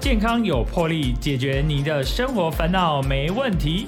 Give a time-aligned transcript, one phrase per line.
[0.00, 3.86] 健康有魄力，解决你的生活烦恼没问题。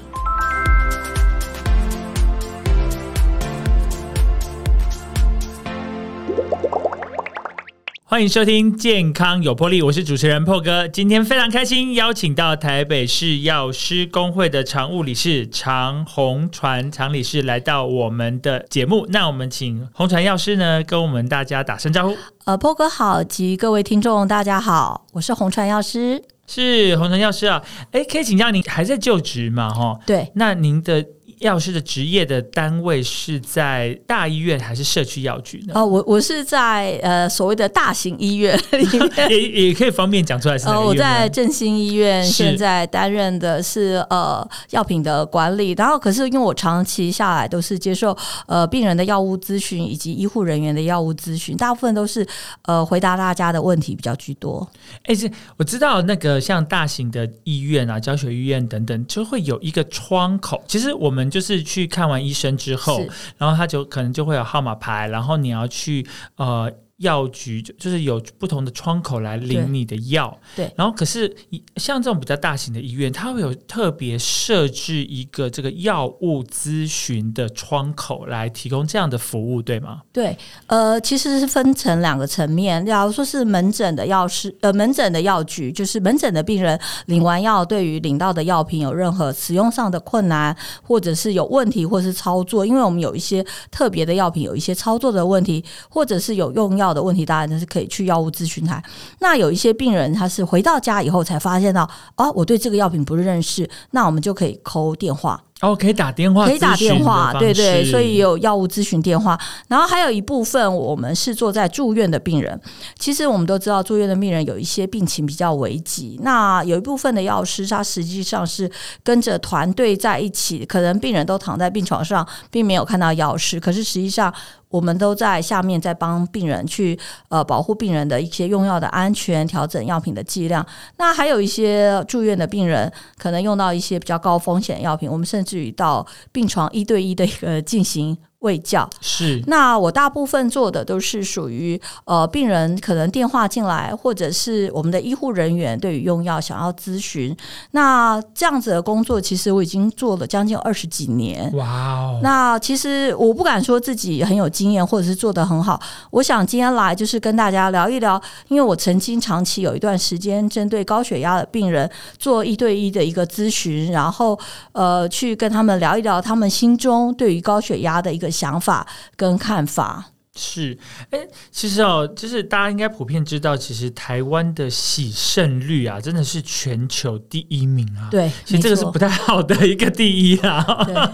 [8.13, 10.87] 欢迎收听《健康有魄力》，我是主持人破哥。
[10.87, 19.07] 今天非常开心，邀请到台北市药师工会的常务理事常红传常理事来到我们的节目。
[19.09, 22.15] 那我们请红传药师呢，跟我们大家打声招呼。
[22.45, 26.21] 呃，破哥好，及各位听众大家好，我是红传药师。
[26.45, 29.73] 是红传药师啊，哎，可以请教您还在就职吗？
[29.73, 31.03] 哈，对，那您的。
[31.43, 35.73] 药师的职业的单位是在大医院还是社区药局呢？
[35.75, 45.73] 哦，我我是在呃所谓的大型医院里面， 也也可以方便讲出来是哪个我在振兴医院，现在担任的是呃药品的管理。
[45.77, 52.25] 然后，可是因为我长期下来都是接受呃病人的药物咨询以及医护人员的药物咨询，大部分都是
[52.63, 54.65] 呃回答大家的问题比较居多。
[55.03, 60.63] 哎，是我知道那个像大型的医院啊、教学医院等等，就会有一个窗口。
[60.67, 63.03] 其实我们就是去看完医生之后，
[63.39, 66.71] 然后他就可能就会有号码牌，然后你要去呃。
[66.97, 70.71] 药局就就是有不同的窗口来领你的药，对。
[70.77, 71.35] 然后可是
[71.77, 80.01] 像这种比较大型的医院，它会有特别设置一个这个药物咨询的窗口来提供这样的服务，对吗？
[80.13, 82.85] 对，呃，其实是分成两个层面。
[82.85, 96.82] 假如说是门诊的药师，呃，门诊的药局，就是门诊的病人领完药，对于领到的药品有任何使用上的困难，或者是有问题，或是操作，因为我们有一些特别的药品，有一些操作的问题，或者是有用药。
[96.91, 98.81] 的问题当然就是可以去药物咨询台。
[99.19, 105.39] 那有一些病人他是回到家以后才发现到，哦，我对这个药品不认识，那我们就可以扣电话。
[105.61, 109.39] 哦，可以打电话，可以打电话，对对，所以有药物咨询电话。
[109.69, 112.59] 然后还有一部分，我们是坐在住院的病人。
[112.99, 116.19] 其实我们都知道，住院的病人有一些病情比较危急。
[116.21, 118.69] 那有一部分的药师，他实际上是
[119.03, 124.33] 跟着团队在一起，可能病人都躺在病床上，并没有看到药师，可是实际上。
[124.73, 126.97] 我们都在下面在帮病人去
[127.29, 130.65] 呃保护病人的一些用药的安全，调整药品的剂量。
[130.97, 138.17] 那还有一些住院的病人可能用到一些比较高风险药品，我们甚至于到病床一对一的一个进行。
[138.43, 147.35] 卫教是，那我大部分做的都是属于呃病人可能电话进来，或者是我们的医护人员对于用药想要咨询，
[147.71, 151.49] 那这样子的工作其实我已经做了将近二十几年。
[151.55, 152.19] 哇哦！
[152.21, 155.79] 那其实我不敢说自己很有经验，或者是做得很好。
[156.11, 161.89] 我想今天来就是跟大家聊一聊，因为我曾经长期有一段时间针对高血压的病人
[162.19, 164.37] 做一对一的一个咨询，然后
[164.73, 168.32] 呃去跟他们聊一聊他们心中对于高血压的一个。
[168.33, 168.85] 想法
[169.15, 170.75] 跟看法是，
[171.11, 171.19] 哎，
[171.51, 178.09] 其实哦，就是大家应该普遍知道，其实台湾的喜肾率啊，真的是全球第一名啊。
[178.09, 180.65] 对，其实这个是不太好的一个第一啊。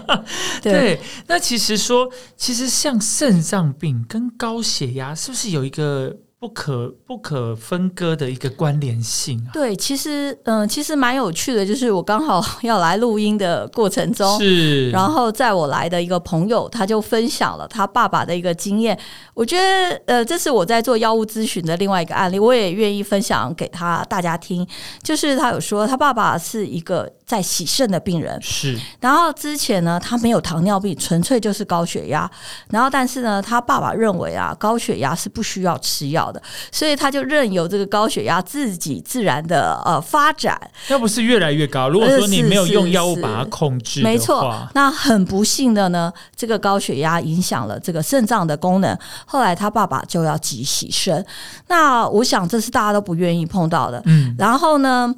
[0.62, 6.16] 对，那其实说，其实像肾脏病跟高血压，是不是有一个？
[6.40, 9.52] 不可不可分割的一个关联性啊！
[9.52, 18.98] 对，其实嗯，其实蛮有趣的，就是我刚好 要来录音的过程中，是，然后在我来的一个朋友，他就分享了他爸爸的一个经验。
[19.34, 24.66] 我觉得呃，这是我在做药物咨询的另外一个案例，我也愿意分享给他大家听。
[25.02, 32.28] 就是他有说，他爸爸是一个在洗肾的病人，是，然后之前呢，他没有糖尿病，纯粹就是高血压，
[32.70, 36.42] 然后但是呢，他爸爸认为啊，高血压是不需要吃药的。
[36.72, 41.88] 所以他就任由这个高血压自己自然的呃发展，要不是越来越高。
[41.88, 44.68] 如果说你没有用药物把它控制，没错。
[44.74, 48.98] 那很不幸的呢，这个高血压影响了这个肾脏的功能。
[49.24, 51.24] 后来他爸爸就要急洗肾，
[51.68, 54.02] 那我想这是大家都不愿意碰到的。
[54.06, 55.14] 嗯，然后呢？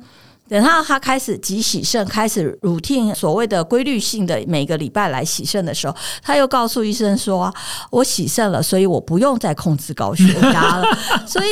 [0.52, 7.50] 等到他开始急洗肾，开始 routine 所谓的规律性的每个礼拜来洗肾的时候，他又告诉医生说
[7.90, 10.86] ：“我洗肾了，所以我不用再控制高血压了。”
[11.26, 11.46] 所以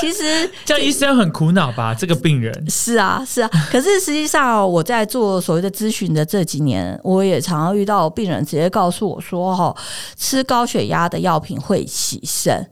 [0.00, 1.92] 其实 这医生很苦恼吧？
[1.94, 3.50] 这个病人是啊，是啊。
[3.70, 9.76] 可是实际上我在做所谓的咨询的这几年，我也常常遇到病人直接告诉我说：“哈，
[10.16, 12.70] 吃高血压的药品会洗肾。”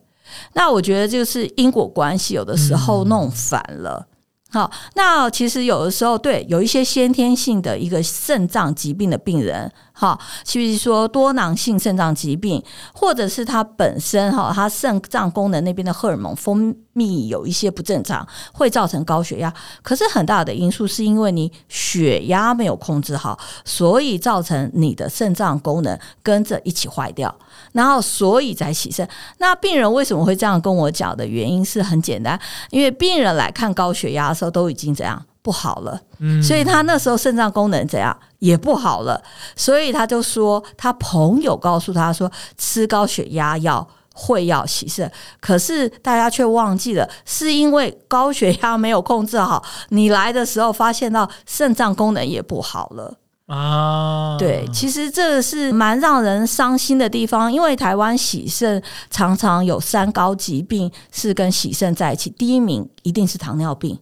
[0.54, 4.06] 那我觉得就是因果关系，有的时候弄反了。
[4.48, 12.62] 好，那其实有的时候，对有一些先天性的一个肾脏疾病的病人，哈，其实说多囊性肾脏疾病，
[12.94, 19.52] 或者是他本身哈，他肾脏功能那边的荷尔蒙分泌有一些不正常，会造成高血压。
[19.82, 27.34] 可是很大的因素是因为你血压没有控制好，所以造成你的肾脏功能跟着一起坏掉，
[27.76, 29.06] 然后所以才起肾。
[29.36, 32.40] 那病人为什么会这样跟我讲的原因是很简单，
[32.70, 35.22] 因为病人来看高血压的时候都已经怎样？
[35.42, 39.22] 不好了，嗯，所以他那时候肾脏功能怎样也不好了，
[39.54, 42.28] 所以他就说他朋友告诉他说
[42.58, 45.08] 吃高血压药会要洗肾，
[45.38, 53.14] 可是大家却忘记了，是因为高血压没有控制好，你来的时候发现到肾脏功能也不好了
[53.46, 54.36] 啊。
[54.38, 63.98] 对，其实这是蛮让人伤心的地方，因为台湾喜肾常常有三高疾病是跟喜肾在一起，第一名一定是糖尿病。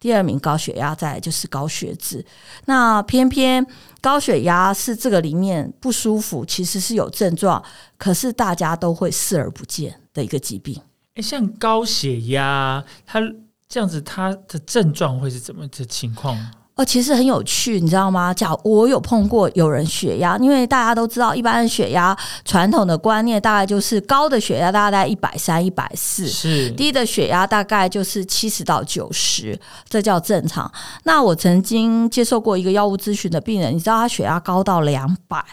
[0.00, 2.24] 第二名高血压，再来就是高血脂。
[2.66, 3.66] 那偏偏
[4.00, 7.60] 高血压是这个里面不舒服，其实是有症状，
[7.96, 10.80] 可是大家都会视而不见的一个疾病。
[11.16, 13.20] 诶，像高血压，它
[13.68, 16.38] 这样子，它的症状会是怎么的情况？
[16.78, 18.32] 哦，其实很有趣，你知道吗？
[18.32, 29.58] 假我有碰过有人血压，因为大家都知道，一般血压传统的观念大概就是高的血压大概一百三、一百四，是低的血压大概就是七十到九十，
[29.88, 30.70] 这叫正常。
[31.02, 35.44] 那我曾经接受过一个药物咨询的病人，你知道他血压高到两百，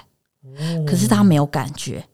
[0.86, 2.06] 可是他没有感觉。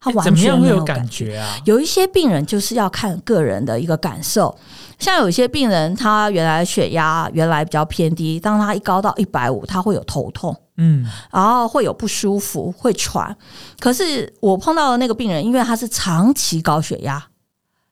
[0.00, 1.56] 他完全没有感觉啊！
[1.64, 4.54] 有一些病人就是要看个人的一个感受，
[4.98, 13.36] 像有些病人他原来血压原来比较偏低，当他一高到一百五，他会有头痛，嗯，然后会有不舒服，会喘。
[13.78, 17.24] 可是我碰到的那个病人，因为他是长期高血压。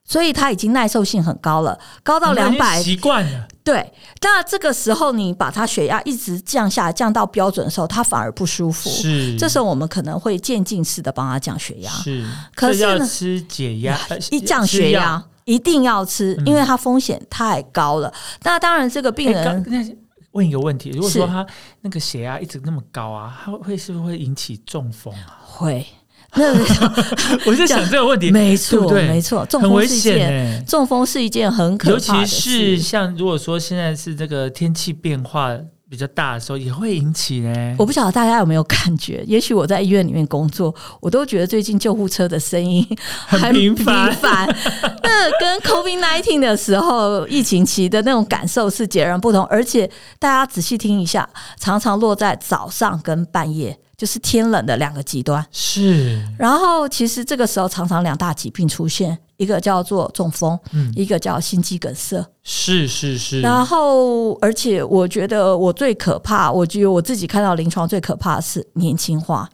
[0.04, 3.46] 所以他已经耐受性很高了，高到两百，习惯了。
[3.62, 8.90] 对，那这个时候你把他血压一直降下来，降到标准的时候，他反而不舒服。
[8.90, 11.90] 是，这时候我们可能会渐进式的帮他降血压。
[11.90, 13.96] 是，可是要吃解压，
[14.32, 18.12] 一降血压一定要吃，因为它风险太高了。
[18.42, 19.96] 那当然，这个病人，那
[20.32, 21.46] 问一个问题：如果说他
[21.82, 25.40] 那个血压一直那么高啊，他会是不是会引起中风啊？
[25.44, 25.86] 会。
[26.34, 26.50] 那
[27.44, 35.54] 我在想这个问题，没错，没错，中风是一件中风是一件很可怕的尤其是像如果说现在是这个天气变化
[35.92, 37.76] 比较大的时候，也会引起呢。
[37.78, 39.22] 我不晓得大家有没有感觉？
[39.28, 42.82] 也许我在医院里面工作，我都觉得最近救护车的声音
[43.26, 44.08] 很频繁。
[45.04, 49.86] 那跟 COVID nineteen 的时候疫情期的那种感受是截然不同，而且
[50.18, 51.28] 大家仔细听一下，
[51.60, 53.78] 常常落在早上跟半夜。
[53.94, 63.40] 就是天冷的两个极端是，然后其实这个时候常常两大疾病出现，一个叫做中风，嗯，一个叫心肌梗塞，是是是。
[63.40, 69.48] 然后，而且我觉得我最可怕，我觉得我自己看到临床最可怕的是年轻化。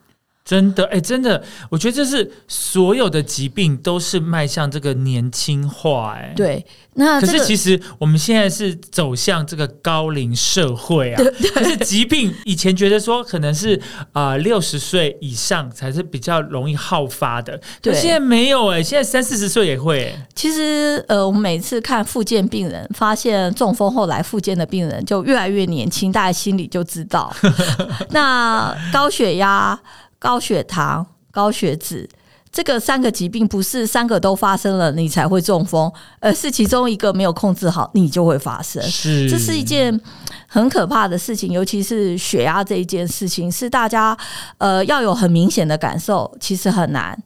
[0.49, 6.65] 真的，哎，真的，我觉得这是所有的疾病都是迈向这个年轻化，哎，对。
[6.95, 11.23] 那可是其实我们现在是走向这个高龄社会啊，
[11.55, 13.81] 可是疾病以前觉得说可能是
[14.13, 20.13] 啊六十岁以上才是比较容易好发的，对，现在没有哎，现在三四十岁也会。
[20.35, 27.31] 其实呃，我们每次看复健病人，发现中风后来复健的病人就越来越年轻，大家心里就知道。
[28.11, 29.79] 那高血压。
[30.19, 32.09] 高血糖、高血脂，
[32.51, 38.83] 这个三个疾病不是三个都发生了你才会中风，而是其中一个没有控制好，你就会发生。
[38.83, 40.01] 是，这是一件
[40.47, 44.17] 很可怕的事情，尤其是血压这一件事情，是大家
[44.59, 47.17] 呃要有很明显的感受，其实很难。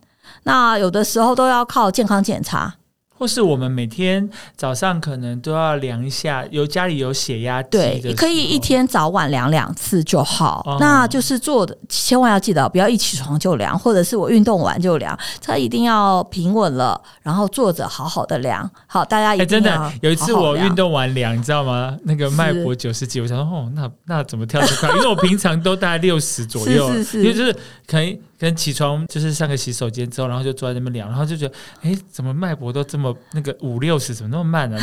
[0.43, 2.75] 那有的时候都要靠健康检查。
[3.23, 10.77] 或是我们每天早上可能都要量一下，有家里有血压对，可以一天早晚量两次就好。
[10.81, 18.69] 那就是做的，千万要记得不要一起床就量，或者是我运动完就量，它一定要平稳了，然后坐着好好的量。
[18.89, 21.97] 好，大家一真的有一次我运动完量，你知道吗？
[22.03, 24.89] 那个脉搏九十几，我想说哦，那那怎么跳这快？
[24.97, 27.53] 因为我平常都大概六十左右，因为就是
[27.87, 28.19] 可能。
[28.43, 34.77] 跟起床就是上个洗手间之后，然后就坐在那边量，然后就觉得，哎，怎么脉搏都这么那个五六十，怎么那么慢呢？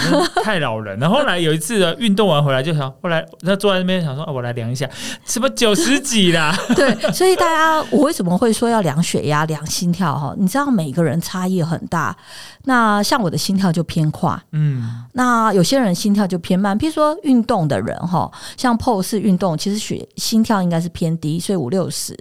[0.45, 0.97] 太老人。
[0.97, 4.89] 然后后来有一次运动完回来，就想后来那坐在那边想说，哦，我来量一下，
[5.25, 6.55] 什么九十几啦？
[6.73, 10.17] 对，所以大家我为什么会说要量血压、量心跳？
[10.17, 12.15] 哈，你知道每个人差异很大。
[12.63, 16.79] 那像我的心跳就偏快，嗯，那有些人心跳就偏慢。
[16.79, 22.17] 譬如说运动的人，哈，像 pose 运动，其实血心跳应该是偏低，所以五六十。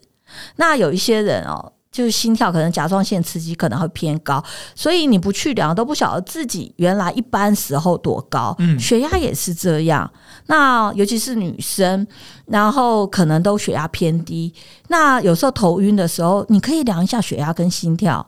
[0.57, 4.43] 那有一些人哦，就是心跳可能甲状腺刺激可能会偏高，
[4.75, 8.55] 所以你不去量都不晓得自己原来一般时候多高。
[8.59, 10.11] 嗯，血压也是这样。
[10.47, 12.07] 那尤其是女生，
[12.47, 14.53] 然后可能都血压偏低。
[14.89, 18.27] 那有时候头晕的时候，你可以量一下血压跟心跳。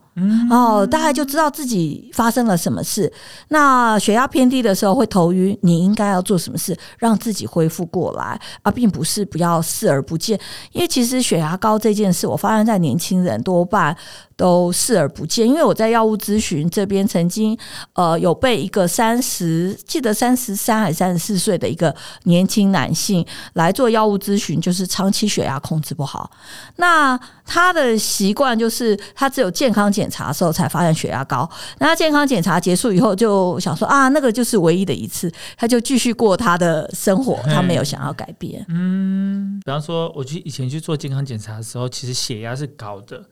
[0.50, 3.12] 哦，大概就知道自己发生了什么事。
[3.48, 10.38] 那血压偏低的时候会头晕，你应该要做什么事让自己恢复过来，而并不是不要视而不见。
[10.72, 13.96] 因为其实血压高这件事，我发现在年轻人多半。
[14.40, 17.54] 都视而不见，因为我在药物咨询这边曾经，
[17.92, 26.30] 呃，有被一个三十，记得三十三还是三十四岁的一个年轻男性来做药物咨询，就是长期血压控制不好。
[26.76, 31.46] 那他的习惯就是他只有健康检查的时候才发现血压高，
[31.78, 38.64] 那健康检查结束以后就想说啊，那个就是唯一的一次，他就继续过他的生活，他没有想要改变。
[38.70, 43.22] 嗯，比方说我去以前去做健康检查的时候，其实血压是高的。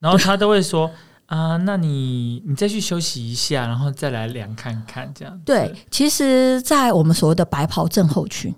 [0.00, 0.90] 然后他都会说
[1.26, 5.40] 啊，那你你再去休息一下，然后再来量看看，这样。
[5.44, 8.54] 对，其实，在我们所谓的白袍症候群，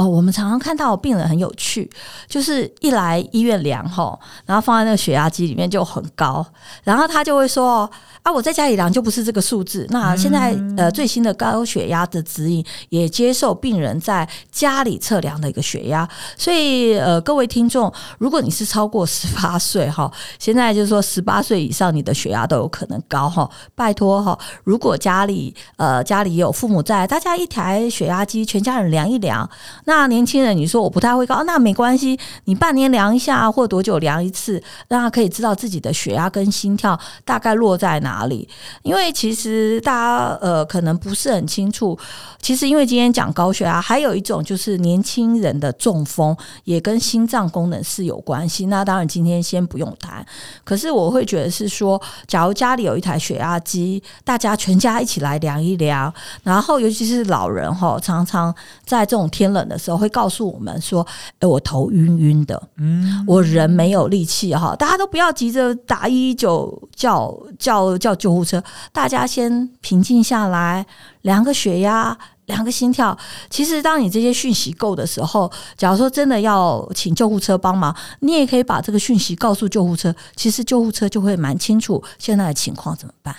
[0.00, 1.90] 哦，我们常常看到病人很有趣，
[2.26, 6.44] 就是一来医院量吼，然后放在那个血压机里面就很高，
[6.82, 7.90] 然后他就会说。
[8.22, 9.86] 啊，我在家里量就不是这个数字。
[9.88, 16.06] 那现在呃最新的高血压的指引也接受病人在家里测量的一个血压。
[16.36, 23.48] 所以呃各位听众，如果你是超过十八岁哈，现在就是说十八岁以上你的血压都有可能高哈。
[23.74, 29.48] 拜托哈，如果家里呃家里有父母在，大家一台血压机，全家人量一量。
[29.90, 38.20] 那年轻人你说我不太会高，那没关系，你半年量一下或多久量一次，让他可以知道自己的血压跟心跳大概落在哪。
[38.26, 38.48] 里？
[38.82, 41.98] 因为其实大家呃可能不是很清楚，
[42.40, 48.66] 其实因为今天讲高血压，还有一种就是年轻人的中风也跟心脏功能是有关系。
[48.66, 50.24] 那当然今天先不用谈，
[50.62, 56.12] 可是我会觉得是说，假如家里有一台血压机，大家全家一起来量一量，
[56.44, 58.54] 然后尤其是老人哈，常常
[58.84, 61.04] 在这种天冷的时候会告诉我们说
[61.40, 67.98] ：“哎，我头晕晕的，嗯，我人没有力气哈。”大家都不要急着打一一九叫叫。
[67.98, 70.84] 叫救护车，大家先平静下来，
[71.22, 73.16] 量个血压，量个心跳。
[73.48, 80.14] 其实，当你这些讯息够的时候，假如说真的要请救护车帮忙，你也可以把这个讯息告诉救护车。
[80.36, 83.34] 其实，救护车就会蛮清楚现在的情况怎么办。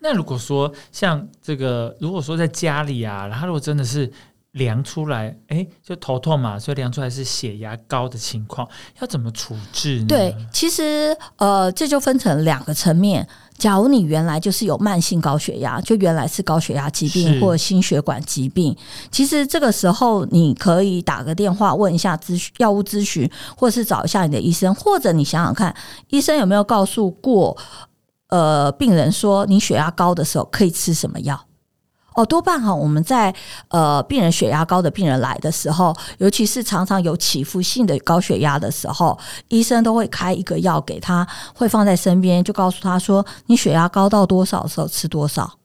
[0.00, 4.10] 那如果说像这个，如果说在家里啊，然后如果真的是。
[4.56, 8.66] 量出来，哎，就头痛嘛，所以量出来是血压高的情况，
[9.00, 10.06] 要怎么处置呢？
[10.08, 13.26] 对，其实呃，这就分成两个层面。
[13.58, 18.76] 假如你原来就是有慢性高血压，就原来是高血压疾病或心血管疾病，
[19.10, 25.74] 其实这个时候你可以打个电话问一下咨询药物咨询，或是找一下你的医生，或者你想想看，
[26.08, 27.56] 医生有没有告诉过
[28.28, 31.46] 呃病人说你血压高的时候可以吃什么药？
[32.16, 33.32] 哦，多半哈，我们在
[33.68, 39.16] 呃病人血压高的病人来的时候，尤其是常常有起伏性的高血压的时候，
[39.48, 45.58] 医生都会开一个药给他，会放在身边，就告诉他说：“你血压高到多少的时候吃多少。”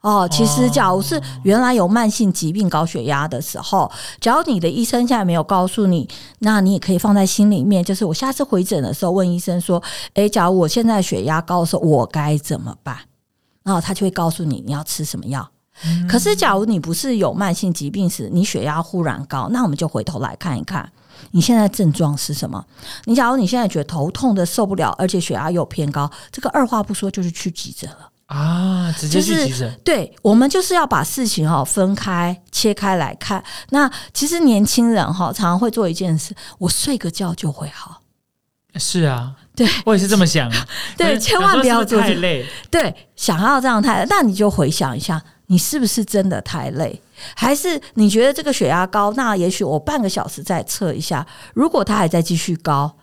[0.00, 9.82] 哦，其实假如是原来有慢性疾病高血压的时候，假如你的医生现在没有告诉你，那你也可以放在心里面，就是我下次回诊的时候问医生说
[10.14, 12.96] ：“诶，假如我现在血压高的时候，我该怎么办？”
[13.64, 15.50] 然后他就会告诉你你要吃什么药。
[16.08, 20.90] 可是，假如你不是有慢性疾病时，你血压忽然高，那我们就回头来看一看，
[21.32, 22.64] 你现在症状是什么？
[23.04, 28.90] 你假如你现在觉得头痛的受不了，而且血压又偏高，这个二话不说就是去急诊了啊！
[28.96, 29.80] 直接去急诊。
[29.84, 33.42] 对，我们就是要把事情哈分开切开来看。
[33.70, 38.00] 那其实年轻人哈常常会做一件事，我睡个觉就会好。
[38.76, 40.50] 是啊，对我也是这么想。
[40.96, 42.46] 对，千万不要做太累。
[42.70, 45.22] 对，想要这样太，那你就回想一下。
[45.46, 47.00] 你是不是真的太累？
[47.34, 49.12] 还是你觉得这个血压高？
[49.12, 51.26] 那也许我半个小时再测一下。
[51.54, 52.96] 如果它还在继续高，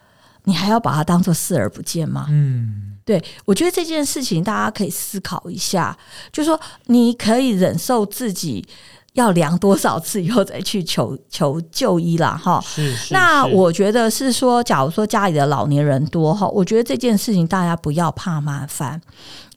[0.45, 2.25] 你还要把它当做视而不见吗？
[2.29, 5.95] 嗯，对，我觉得这件事情大家可以思考一下。
[6.31, 8.67] 就说你可以忍受自己
[9.13, 12.61] 要量多少次以后再去求 求就医啦，哈。
[12.61, 13.13] 是是。
[13.13, 19.01] 那我觉得是说，假如说家里的老年人多哈，我觉得这件事情大家不要怕麻烦。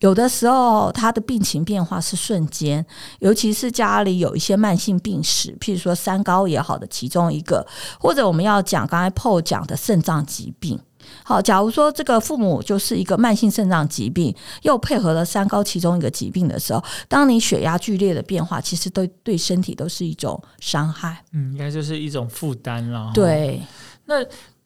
[0.01, 2.85] 有的时候，他的病情变化是瞬间，
[3.21, 7.67] 尤其是家里有一些慢性病史，譬如说三高也好的其中一个，
[7.99, 10.79] 或者我们要讲刚才 Paul 讲的肾脏疾病。
[11.23, 21.25] 好，假如说这个父母就是一个慢性肾脏疾病，又配合了三高其中一个疾病的时候，当你血压剧烈的变化，其实对对身体都是一种伤害。
[21.33, 23.11] 嗯，应该就是一种负担了。
[23.15, 23.61] 对，
[24.07, 24.17] 那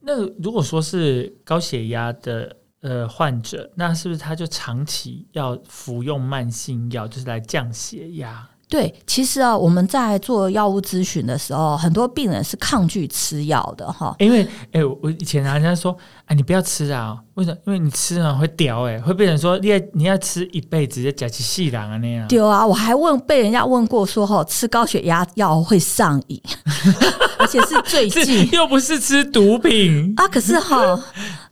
[0.00, 2.54] 那如果说是高血压的。
[2.80, 8.48] 呃患者，那是不是他就长期要服用慢性药，就是来降血压？
[8.68, 14.14] 对，其实啊，我们在做药物咨询的时候，很多病人是抗拒吃药的哈。
[14.18, 15.96] 因为，哎，我以前人家说，
[16.26, 17.56] 哎，你不要吃啊，为什么？
[17.64, 22.28] 因为你吃了会屌，哎，会被人说你要你要吃一辈子，就假起细囊啊那样。
[22.28, 26.38] 对啊，我还问被人家问过说，哈，吃高血压药会上瘾，
[27.40, 31.02] 而且是最近 又不是吃毒品啊，可是哈。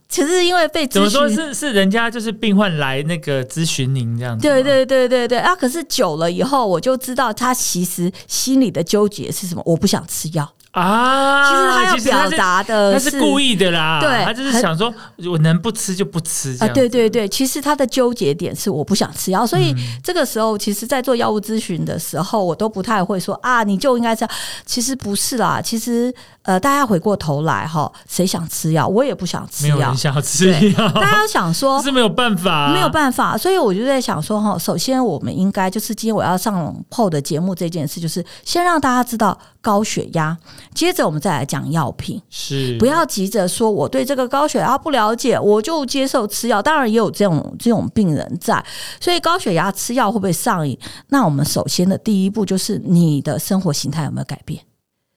[0.09, 5.55] 其实因为被怎么说是是人家就是病患来那个咨询您这样子，对对对对对啊！
[5.55, 9.63] 可是久了以后，我就知道他其实心里的纠结是什么。
[9.67, 10.56] 我不想吃药。
[10.77, 13.99] 啊，其实他要表达的，他是故意的啦。
[13.99, 14.93] 对，他就是想说，
[15.27, 16.55] 我能不吃就不吃。
[16.61, 24.35] 啊，对对对，其实他的纠结点是我不想吃药，所以这个时候，其实，在做药物咨询的时候，我都不太会说啊，你就应该这样。
[24.67, 28.87] 其实不是啦，其实呃，大家回过头来哈，谁想吃药？
[28.87, 30.89] 我也不想吃药，想吃药。
[30.93, 33.35] 大家想说， 是没有办法，没有办法。
[33.39, 40.37] 所以我就在想说哈，首先我们应该就是今天我要上后的节目这件事，就是先让大家知道高血压。
[40.75, 46.61] 接着我们再来讲药品，是不要急着说我对这个高血压不了解，我就接受吃药。
[46.61, 48.65] 当然也有这种这种病人在，
[49.01, 50.79] 所以高血压吃药会不会上瘾？
[51.09, 54.63] 那我们首先的第一步就是你的生活形态有没有改变？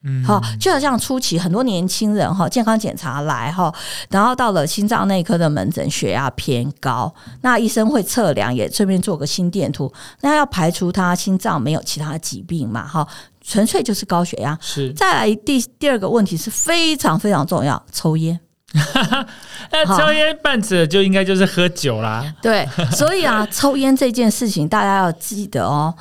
[0.05, 3.69] 嗯，好，就好像初期很多年轻人哈，健康检查来哈，
[4.09, 9.91] 然后到了心脏内科的门诊，血压偏高，那医生会测量，也顺便做个心电图，
[10.21, 12.87] 那要排除他心脏没有其他疾病嘛？
[12.87, 13.05] 哈。
[13.41, 14.57] 纯粹就是高血压。
[14.61, 18.39] 是，再来第第二个问题是非常非常重要，抽烟。
[19.71, 22.23] 那抽烟伴着就应该就是喝酒啦。
[22.41, 25.93] 对，所以啊，抽烟这件事情大家要记得哦。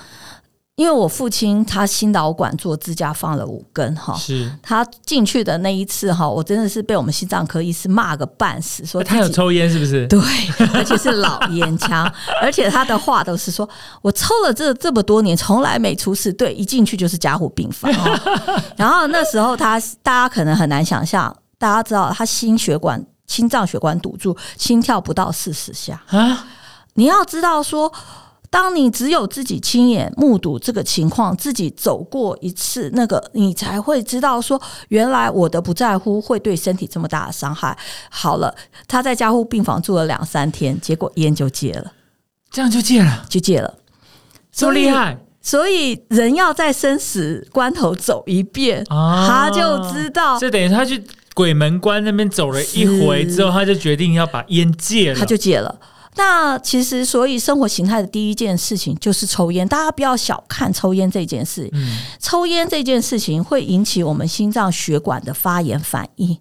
[0.79, 10.07] 因为我父亲他心导管做支架放了五根哈，是他进去的那一次哈，我真的是被我们心脏科医师骂个半死，说他有抽烟是不是？
[10.07, 10.21] 对，
[10.73, 12.09] 而且是老烟枪，
[12.41, 13.69] 而且他的话都是说
[14.03, 16.33] 我抽了这这么多年，从来没出事。
[16.33, 17.93] 对，一进去就是加护病房。
[18.79, 26.47] 然后那时候他大家可能很难想象，大家知道他心血管、心脏血管堵住，心跳不到四十下啊！
[26.95, 27.93] 你要知道说。
[28.51, 37.77] 当你只有自己亲眼目睹这个情况，自己走过一次，那个你才会知道说，原来我的不在乎会对身体这么大的伤害。
[38.11, 38.55] 好了，
[38.87, 41.93] 他在加护病房住了两三天，结果烟就戒了，
[42.51, 43.75] 这样就戒了，就戒了，
[44.51, 45.19] 这么厉害。
[45.41, 51.03] 所以人要在生死关头走一遍，他就知道，这等于他去
[51.35, 55.79] 鬼门关那边走了一回之后，他就决定要把烟戒了，他就戒了。
[56.19, 59.67] 那其实，所以生活形态的第一件事情就是抽烟。
[59.67, 61.71] 大家不要小看抽烟这件事。
[61.73, 66.37] 嗯，抽烟这件事情会引起我们心脏血管的发炎反应。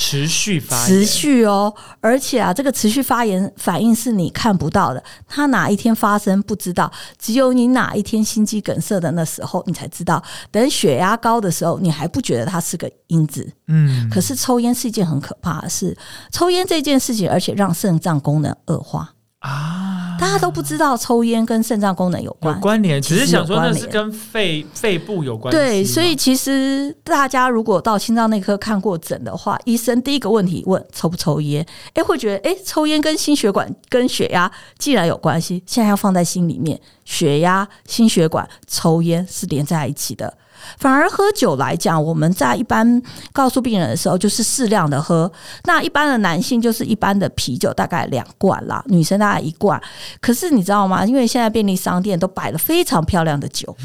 [0.00, 10.22] 持续发持续哦，而且啊，这个持续发炎反应是你看不到的，它哪一天发生不知道，只有你哪一天心肌梗塞的那时候，你才知道。
[10.52, 13.52] 等血压高的时候，你还不觉得它是个因子。
[13.66, 15.96] 嗯，可是抽烟是一件很可怕的事，
[16.30, 19.12] 抽烟这件事情，而且让肾脏功能恶化。
[19.48, 25.50] 啊，大家都不知道抽烟跟肾脏功能有关有关联，只是想说那是跟肺肺部有关。
[25.50, 40.36] 对，所以其实大家如果到心脏内科看过诊的话，医生第一个问题问抽不抽烟，哎，会觉得哎，抽烟跟心血管跟血压既然有关系，现在要放在心里面，血压、心血管、抽烟是连在一起的。
[40.78, 45.30] 反而喝酒来讲，我们在一般告诉病人的时候，就是适量的喝。
[45.64, 49.80] 那一般的男性就是一般的啤酒，大概两罐啦，女生大概一罐。
[50.20, 51.04] 可是你知道吗？
[51.04, 53.76] 因为现在便利商店都摆了非常漂亮的酒，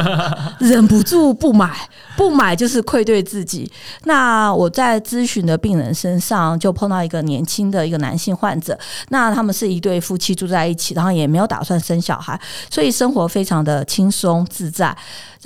[0.60, 3.70] 忍不住不买，不买就是愧对自己。
[4.04, 12.38] 那我在咨询的病人身上就碰到一个年轻的一个男性患者，那他们是一对夫妻住在一起，然后也没有打算生小孩，
[12.70, 14.96] 所以生活非常的轻松自在。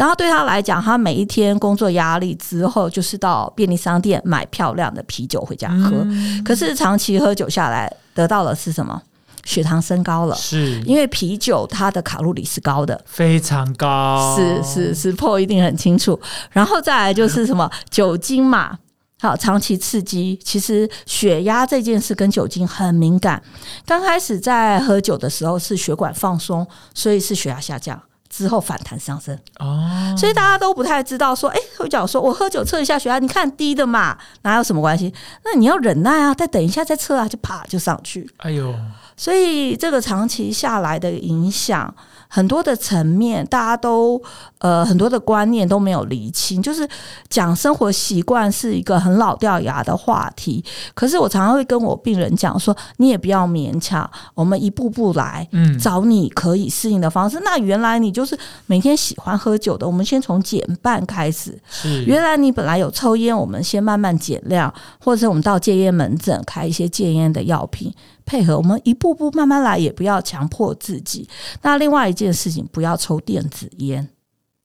[0.01, 6.07] 然后对他来讲，他每一天工作压力之后，就是到便利商店买漂亮的啤酒回家喝。
[6.43, 9.03] 可是长期喝酒下来，得到的是什么？
[9.45, 10.35] 血糖升高了。
[10.37, 14.35] 是因为啤酒它的卡路里是高的，非常高。
[14.39, 16.19] 是是是，破一定很清楚。
[16.51, 18.79] 然后再来就是什么 酒精嘛，
[19.21, 23.43] 好，长期刺激，其实血压这件事跟酒精很敏感。
[23.85, 28.01] 刚开始在喝酒的时候是血管放松，所以是血压下降。
[28.31, 35.13] 之后反弹上升哦，所以大家都不太知道说，哎，会讲说我喝酒测一下血压，你看低的嘛，哪有什么关系？
[35.45, 38.31] 那你要忍耐啊，再等一下再测啊，就啪就上去。
[38.39, 38.73] 哎呦，
[39.17, 41.93] 所以这个长期下来的影响。
[42.33, 44.23] 很多的层面，大家都
[44.59, 46.89] 呃很多的观念都没有理清，就是
[47.29, 50.65] 讲生活习惯是一个很老掉牙的话题。
[50.95, 57.41] 可是我常常会跟我病人讲说，你也不要勉强，我们一步步来，嗯，找你可以适应的方式。
[57.45, 61.59] 那原来你就是每天喜欢喝酒的，我们先从减半开始。
[61.71, 67.93] 是，原来你本来有抽烟，我们先慢慢减量，或者我们到戒烟门诊开一些戒烟的药品。
[68.27, 71.29] 配合我们一步步慢慢来，也不要强迫自己。
[71.63, 74.09] 那另外一件事情，不要抽电子烟。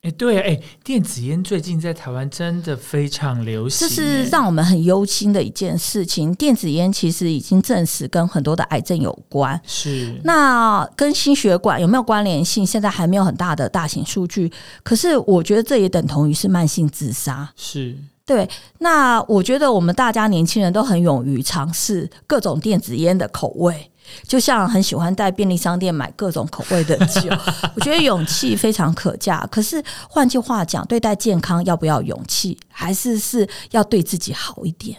[0.06, 6.32] 哎，对，哎，电子烟最近在台湾真的非常流行，这是让我们很忧心的一件事情。
[6.36, 12.64] 电子烟其实已经证实跟很多的癌症有关，是那跟心血管有没有关联性？
[12.64, 14.52] 现在还没有很大的大型数据。
[14.84, 17.52] 可是我觉得这也等同于是慢性自杀。
[17.56, 17.98] 是。
[18.28, 18.48] 对，
[18.80, 23.92] 那我觉得我们大家年轻人都很勇于尝试各种电子烟的口味，
[24.28, 27.30] 就像很喜欢在便利商店买各种口味的酒。
[27.76, 29.48] 我觉得勇气非常可嘉。
[29.52, 34.98] 可是换句话讲，对待健康要不要勇气，还是是要对自己好一点？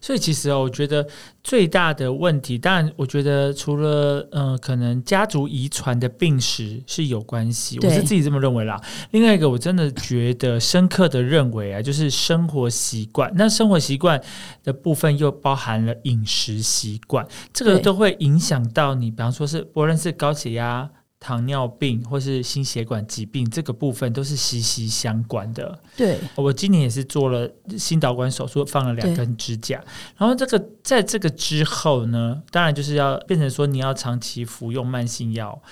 [0.00, 1.06] 所以其实哦，我觉得
[1.42, 8.80] 最大的问题，当然，我觉得除了嗯，可能家族遗传的病史是有关系，我是自己这么认为啦。
[9.10, 13.32] 另外一个，我真的觉得深刻的认为啊，就是生活习惯。
[13.34, 14.20] 那生活习惯
[14.62, 20.88] 的部分又包含了饮食习惯，这个都会影响到你，比方说是不论是高血压。
[21.22, 25.78] 糖尿病或是心血管疾病这个部分都是息息相关的。
[25.96, 29.80] 对，我今年也是做了心导管手术，放了两根支架。
[30.18, 35.62] 然后这个在这个之后呢，当然就是要变成说你要长期服用慢性药。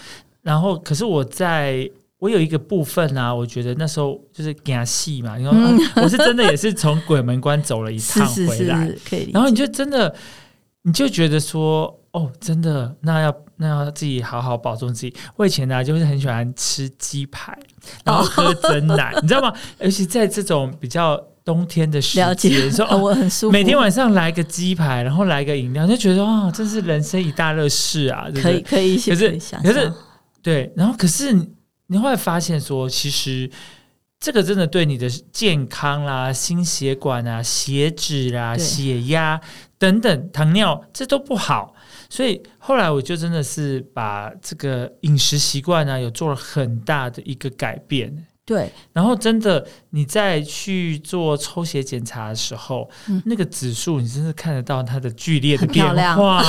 [0.43, 8.89] 然后，可是我在我有一个部分呢，我觉得那时候就是给戏嘛，因为我是真的也是从鬼门关走了一趟回来。
[9.33, 10.15] 然后你就真的
[10.83, 11.97] 你就觉得说。
[12.13, 15.15] 哦，真的，那要那要自己好好保重自己。
[15.37, 17.57] 我以前呢，就是很喜欢吃鸡排，
[18.05, 19.53] 然后喝真奶， 你知道吗？
[19.81, 23.53] 尤其在这种比较冬天的时节，说哦，我很舒服。
[23.53, 28.27] 每天晚上来个鸡排，然后来个饮料，就觉得哇，真是人生一大乐事啊！
[28.35, 29.93] 可以可以，可是可是
[30.43, 31.33] 对，然后可是
[31.89, 33.51] 你会发现说，其实
[34.19, 39.39] 这个真的对你的健康啦、心血管啊、血脂啦、血压
[39.79, 41.75] 等等、糖尿这都不好。
[42.11, 48.27] 所以后来我就真的是把这个饮食习惯呢，有做了很大的一个改变。
[48.45, 52.91] 对，然后真的你在去做抽血检查的时候，
[53.27, 56.43] 那个指数你真的看得到它的剧烈的变化，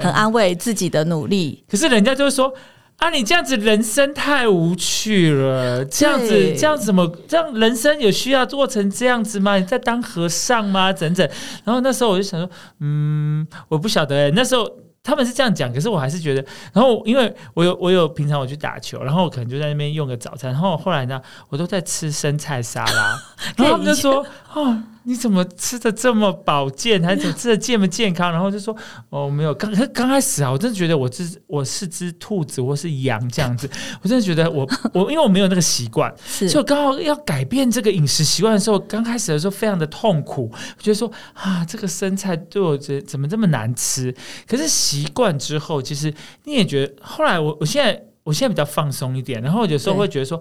[0.00, 1.62] 很 安慰自己的努力。
[1.68, 2.52] 可是人家就会说
[2.96, 9.58] 啊，你这样子人生太无趣了，这样子这样怎么这样人生有需要做成这样子吗？
[9.58, 10.92] 你在当和尚吗？
[10.92, 11.24] 整整。
[11.62, 14.68] 然后那时候我就想说，嗯，我不晓得，那时候。
[15.08, 16.44] 他们是这样讲，可是我还是觉得，
[16.74, 21.18] 然后因为我有我有平常我去打球，然后我可能就在那边用个早餐，然后后来呢，
[21.48, 23.18] 我都在吃生菜沙拉，
[23.56, 24.82] 然后他们就说 哦。
[25.08, 28.30] 你怎么吃的这么保健， 还怎么吃的这么健康？
[28.30, 28.76] 然后就说
[29.08, 33.66] 哦，没有，刚刚开始啊，我真的觉得我是我是只兔子或是羊这样子，
[34.02, 44.14] 我真的觉得我我因为我没有那个习惯，所以我刚好要改变这个饮食习惯的时候，刚开始的时候非常的痛苦，我觉得说啊，这个生菜对我这怎么这么难吃？
[44.46, 46.12] 可是习惯之后，其实
[46.44, 50.38] 你也觉得，后来我我现在我现在比较放松一点，然后有时候会觉得说，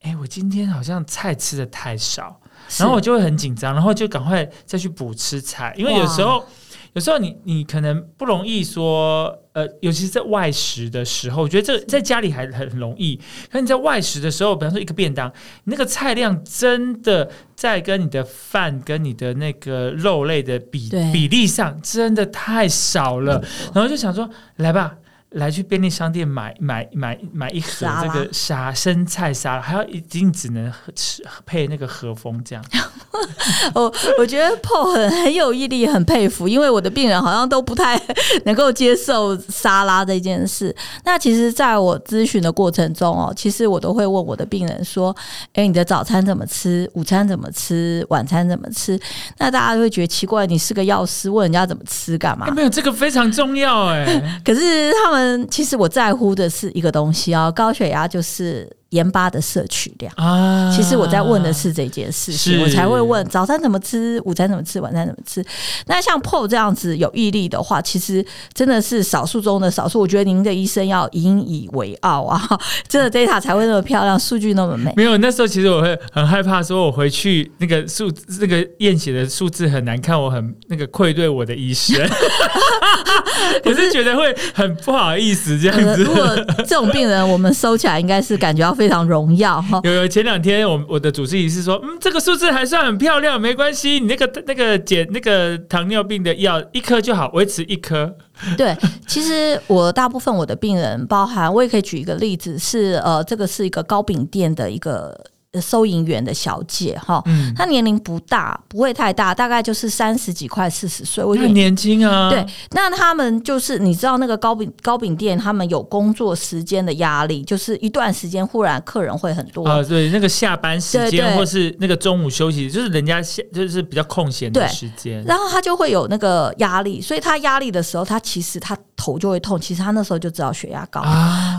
[0.00, 2.40] 哎，我今天好像菜吃的太少。
[2.78, 6.44] 然后我就会很紧张，然后就赶快再去补吃菜，因为有时候，
[6.92, 13.18] 有时候你你可能不容易说，呃，尤其是在外食的时候，我觉得这在家里还很容易。
[13.50, 15.32] 可你在外食的时候，比方说一个便当，
[15.64, 23.42] 那个菜量真的在跟你的饭跟你的那个肉类的比比例上，真的太少了。
[23.74, 24.96] 然后就想说，来吧。
[25.32, 32.64] 来去便利商店买买买买一盒这个沙生菜沙拉，还要一定只能吃配那个和风这样。
[33.74, 38.00] 我我觉得 Paul 很很有毅力，很佩服，因为我的病人好像都不太
[38.44, 40.74] 能够接受沙拉这件事。
[41.04, 45.14] 那其实，在我咨询的过程中哦，其实我都会问我的病人说
[45.54, 46.88] ：“哎，你的早餐怎么吃？
[46.94, 48.06] 午餐怎么吃？
[48.08, 48.98] 晚餐怎么吃？”
[49.38, 52.46] 那大家都会觉得奇怪，你是个药师，问人家怎么吃干嘛？
[52.52, 54.06] 没有，这个非常重要哎。
[54.42, 55.18] 可是他们。
[55.48, 60.70] 其实我在乎的是一个东西哦，高血压就是盐巴的摄取量啊。
[60.74, 65.44] 其实我在问的是这件事情，我才会问早餐怎么吃，午餐怎么吃，晚餐怎么吃。
[65.86, 70.00] 那像 PO 这样子有毅力的话，其实真的是少数中的少数。
[70.00, 72.40] 我觉得您的医生要引以为傲啊，
[72.88, 74.92] 真的 data 才会那么漂亮，数据那么美。
[74.96, 81.96] 没有，那时候其实我会很害怕，说我回去那个数那个验血的数字很难看，我很那个愧对我的医生。
[83.64, 86.02] 我是觉得会很不好意思这样子。
[86.02, 86.26] 如果
[86.58, 89.80] 这种病人，我们收起来应该是感觉到非常荣耀哈。
[89.82, 98.16] 有有，前两天我我的主治医师说，嗯，这个数字还算很漂亮，没关系，你那个那个减那个糖尿病的药一颗就好，维持一颗。
[98.56, 98.76] 对，
[99.08, 105.18] 其实我大部分我的病人，包含我也可以举一个例子，是呃，这个是一个糕饼店的一个。
[105.62, 107.24] 收银员的小姐哈，
[107.56, 112.28] 她年龄不大，不会太大，大概就是三十几块四十岁，我很年轻啊。
[112.28, 119.82] 对，那他们就是你知道那个糕饼糕饼店，他们有工作时间的压力，就是一段时间忽然客人会很多啊。
[119.82, 131.02] 对，那个下班时间或是那个中午休息，就是人家下就是比较空闲的时间，然后他就会有那个压力，所以他压力的时候，他其实他头就会痛，其实他那时候就知道血压高，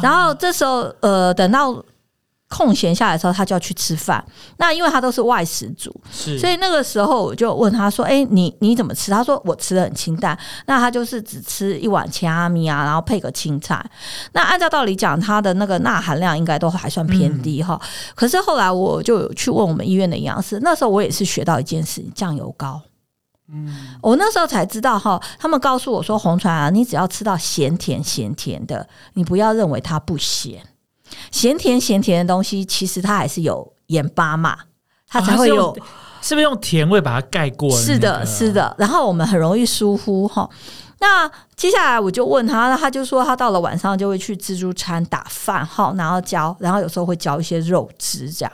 [0.04, 1.84] 然后这时候呃等到。
[2.50, 4.24] 空闲下来的时候，他就要去吃饭。
[4.58, 13.84] 那因为他都是外食族，所以那个时候我就问他说：“哎，你你怎么吃？”他说：“我吃的很清淡。”那他就是只吃一碗切阿米啊，然后配个青菜。
[14.34, 17.80] 那按照道理讲，他的那个钠含量应该都还算偏低哈。
[18.16, 22.82] 可是后来我就有去问我们医院的营养师，那时候我也是学到一件事：酱油膏。
[23.52, 30.62] 嗯，我那时候才知道哈，他们告诉我说：“红船啊，你只要吃到咸甜咸甜的，你不要认为它不咸。”
[31.32, 34.58] 咸甜咸甜的东西，其实它还是有盐巴嘛，
[35.08, 35.76] 它才会有，
[36.22, 37.70] 是不是用甜味把它盖过？
[37.78, 38.76] 是的，是的。
[38.78, 40.50] 然后我们很容易疏忽哈。
[41.02, 48.52] 那接下来我就问他，那他就说他到了晚上就会去自助餐打饭哈，然后浇，然后有时候会浇一些肉汁这样。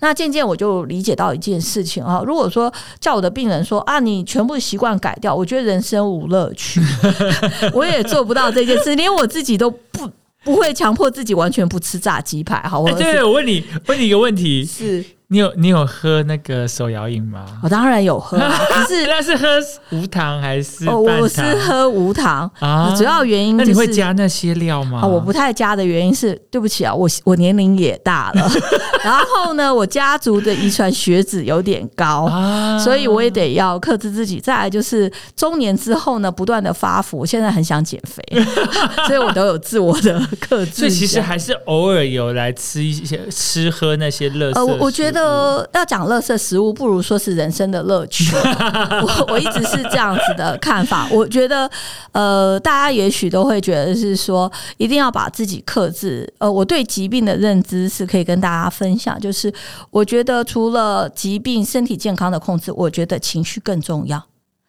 [0.00, 6.82] 那渐渐我就理解到一件事情哈，如果说叫我的病人说啊，你全部习惯改掉，我觉得人生无乐趣，
[7.72, 10.10] 我也做不到这件事，连我自己都不。
[10.46, 12.84] 不会强迫自己完全不吃炸鸡排，好？
[12.92, 15.04] 对，我问你，问你一个问题，是。
[15.28, 17.44] 你有你有喝那个手摇饮吗？
[17.60, 18.38] 我当然有喝，
[18.70, 19.46] 可是那是喝
[19.90, 20.86] 无糖还是？
[20.88, 22.94] 哦，我是喝无糖啊。
[22.96, 25.04] 主要原因，那你会加那些料吗？
[25.04, 28.48] 我不太加的原因是，对不起啊，我我年龄也大了，
[29.02, 32.30] 然后呢，我家族的遗传血脂有点高，
[32.78, 34.38] 所以我也得要克制自己。
[34.38, 38.22] 再来就是中年之后呢，不断的发福，我现在很想减肥，
[39.08, 40.72] 所以我都有自我的克制。
[40.72, 44.52] 所以其实还是偶尔有来吃一些吃喝那些乐。
[44.52, 45.15] 呃，我觉得。
[45.16, 48.34] 呃，要讲乐色食物，不如说是人生的乐趣。
[49.02, 51.08] 我我一直是这样子的看法。
[51.10, 51.70] 我觉得，
[52.12, 56.32] 呃，大家也许都会觉得是说，一定要把自己克制。
[56.38, 59.52] 呃，我对疾病的认知是可以跟大家分享，就是
[59.90, 64.22] 我觉得除了疾病、身体健康的控制，我觉得情绪更重要。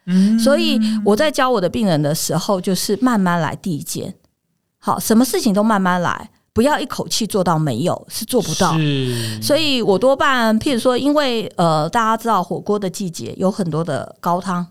[0.05, 4.13] 嗯，所以我在教我的病人的时候，就是慢慢来递减。
[4.79, 6.29] 好，什么事情都慢慢来。
[6.57, 8.75] 不要一口气做到没有是做不到，
[9.39, 14.65] 所以我多半譬如说，因为呃，大家知道火锅的季节有很多的高汤，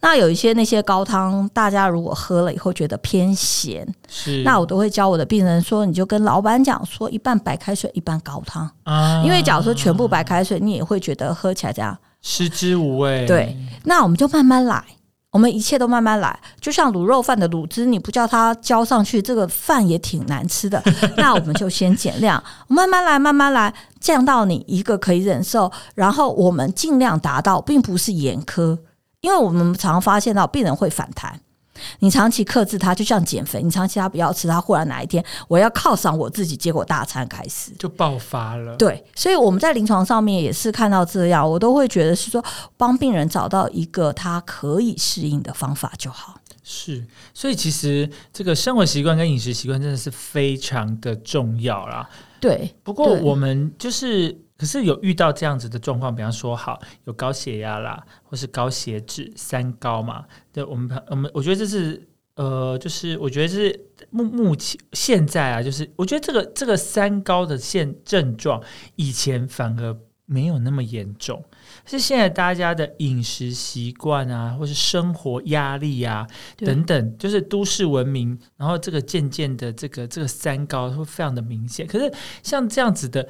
[0.00, 4.42] 那有一些那些高汤，大家如果喝了以后觉得偏咸，是。
[4.42, 8.68] 那我都会教我的病人说，你就跟老板讲说，一半白开水，一半高汤。
[8.82, 13.24] 啊，因为假如说全部白开水，你也会觉得喝起来这样食之无味。
[13.26, 14.82] 对，那我们就慢慢来。
[15.32, 20.82] 我们一切都慢慢来，就像卤肉饭的卤汁，你不叫它浇上去，这个饭也挺难吃的。
[21.16, 25.70] 那我们就先减量，慢慢来，慢慢来，降到你一个可以忍受。
[25.94, 28.76] 然后我们尽量达到，并不是严苛，
[29.20, 31.40] 因为我们常发现到病人会反弹。
[32.00, 38.76] 你长期克制它，就像减肥，你长期它不要吃，它忽然哪一天我要犒赏我自己，结果大餐开始就爆发了。
[38.76, 42.44] 对，所以我们在临床上面也是看到这样，我都会觉得是说
[42.76, 46.36] 帮病人找到一个他可以适应的方法就好。
[46.62, 52.08] 是，所以其实这个生活习惯跟饮食习惯真的是非常的重要啦。
[52.40, 54.38] 对，不过我们就是。
[54.60, 60.22] 可是有遇到这样子的状况，比方说，好有高血压啦，或是高血脂，三高嘛。
[60.52, 68.62] 对，我们我们我觉得这是呃，就是我觉得是目目前现在啊，就是我觉得这个这个三高的现症状，
[68.96, 69.96] 以前反而
[70.26, 71.42] 没有那么严重，
[71.86, 76.26] 是现在大家的饮食习惯啊，或是生活压力啊
[76.58, 81.86] 等等，就是都市文明，然后这个渐渐的这个这个三高会非常的明显。
[81.86, 83.26] 可是像这样子的。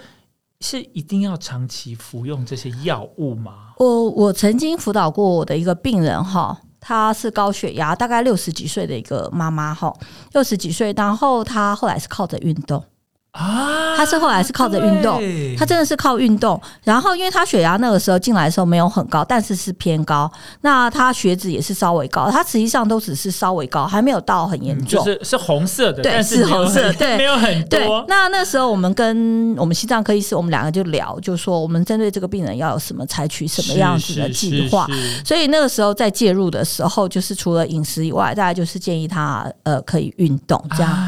[0.60, 3.74] 是一定要长期服用这些药物吗？
[3.78, 9.92] 我我曾经辅导过我的一个病人哈，她是高血压，大概六十几岁的一个妈妈哈，
[10.32, 12.84] 六十几岁，然后她后来是靠着运动，
[13.32, 15.22] 啊，他是后来是靠着运动，
[15.56, 16.60] 他真的是靠运动。
[16.82, 20.28] 然后，因为他血压那个时候进来的时候没有很高，但是是偏高。
[20.62, 25.04] 那他血脂也是稍微高，他实际上都只是稍微高，还没有到很严重。
[25.04, 28.04] 就是是红色的，对，是红色，对，没有很多。
[28.08, 34.88] 那那时候我们跟我们心脏科医师，我们两个就聊，就说我们针对这个病人要有什么采取什么样子的计划。
[35.24, 40.98] 所以那个时候在介入的时候，就是除了饮食以外，大家就是建议他呃可以运动这样。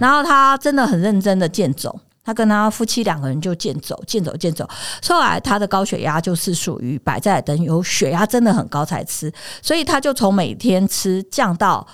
[0.00, 1.67] 然后他真的很认真的健。
[1.74, 4.68] 走，他跟他夫妻两个人就健走，健走，健走。
[5.08, 11.86] 后来他的高血压就是属于摆在等有血压真的很高才吃，所以他就从每天吃降到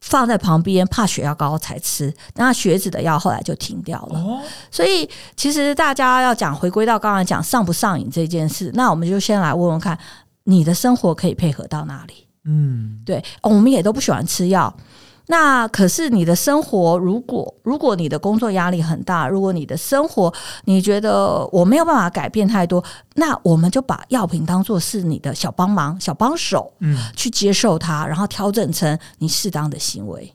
[0.00, 2.14] 放在旁边，怕血压高才吃。
[2.34, 4.42] 那血脂的药后来就停掉了。
[4.70, 9.98] 所以其实大家要讲回归到刚才讲上不上瘾这件事，那我们就先来问问看，
[10.44, 12.26] 你的生活可以配合到哪里？
[12.44, 14.74] 嗯，对，我们也都不喜欢吃药。
[15.28, 20.32] 那可是你的生活，如果如果你的工作压力很大，如果你的生活
[20.64, 22.82] 你觉得我没有办法改变太多，
[23.14, 30.34] 那我们就把药品当做是你的小帮忙、小帮手，嗯，去接受它，然后调整成你适当的行为。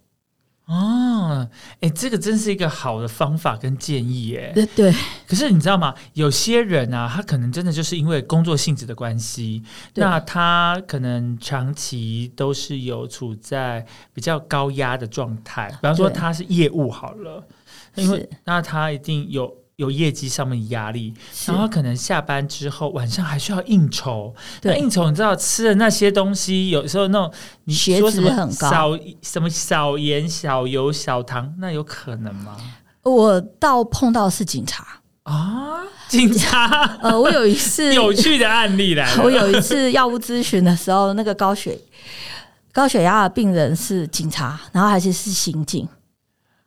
[0.66, 1.48] 哦，
[1.82, 4.94] 哎，这个真是一个好的方法跟建议，哎，对对。
[5.28, 5.94] 可是你知道吗？
[6.14, 9.62] 有些人啊，他可能真的就是因为工作性质的关系，
[9.96, 15.70] 那他可能长期都是有处在比较高压的状态。
[15.70, 17.46] 比方说他是业务好了，
[17.96, 19.63] 因为那他一定有。
[19.78, 21.14] 有业绩上面压力，
[21.48, 24.34] 然后可能下班之后晚上还需要应酬。
[24.62, 27.34] 对，应酬你知道吃的那些东西，有时候那种
[27.66, 32.56] 你说什么少什么少盐、少油、少糖，那有可能吗？
[33.02, 34.86] 我倒碰到是警察
[35.24, 36.98] 啊，警察。
[37.02, 41.78] 呃，我有一次 有趣的案例来， 我有一次药物咨询的时候，那个高血
[42.72, 45.88] 高血压的病人是警察，然后还是是刑警。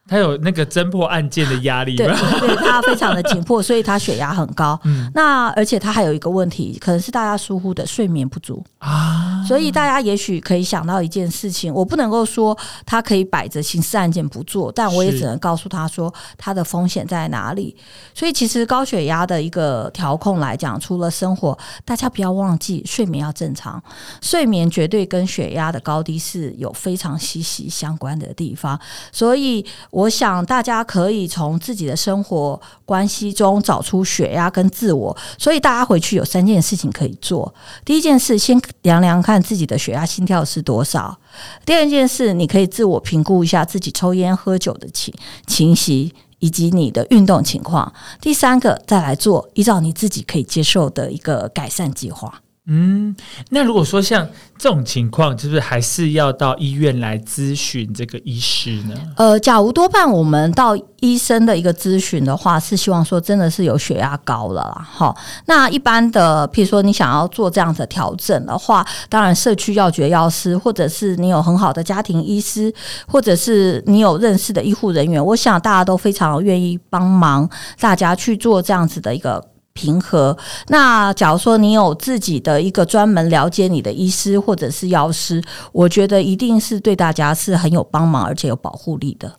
[0.08, 4.78] 他有那个侦破案件的压力，对，对他非常的紧迫， 所以他血压很高。
[4.84, 9.44] 嗯，那而且他还有一个问题，可能是大家疏忽的睡眠不足啊。
[9.46, 17.76] 所以大家也许可以想到一件事情，我不能够说他可以摆着刑事案件不做，但我也只能告诉他说他的风险在哪里。
[18.12, 23.80] 所以其实高血压的一个调控来讲，除了生活，大家不要忘记睡眠要正常，
[24.20, 28.78] 睡眠绝对跟血压的高低是有非常息息相关的地方。
[29.12, 29.64] 所以。
[29.90, 37.54] 我想大家可以从自己的生活关系中找出血压跟自我，所以大家回去有三件事情可以做。
[37.84, 41.18] 第一件事，先量量看自己的血压、心跳是多少；
[41.64, 45.12] 第二件事，你可以自我评估一下自己抽烟、喝酒的情
[45.46, 52.42] 情形以及你的运动情况；第三个，再来做依照你自己可以接受的一个改善计划。
[52.68, 53.14] 嗯，
[53.50, 54.26] 那如果说像
[54.58, 58.94] 这种情况，是就是还是要到医院来咨询这个医师呢？
[59.16, 64.84] 呃，假如多半我们到医生的一个咨询的话，是希望说真的是有血压高了啦。
[64.84, 72.74] 好，那一般的，譬如说你想要做这样的调整的话，当然社区药局药师，或者是你有很好的家庭医师，
[73.06, 77.48] 或者是你有认识的医护人员，我想大家都非常愿意帮忙
[77.78, 79.40] 大家去做这样子的一个。
[79.76, 80.36] 平和。
[80.68, 89.32] 那假如说你有自己的一个专门了解你的医师或者是药师，我觉得一定是对大家是很有帮忙而且有保护力的。